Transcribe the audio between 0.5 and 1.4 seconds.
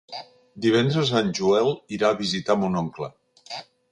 Divendres en